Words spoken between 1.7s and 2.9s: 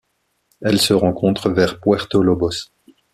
Puerto Lobos.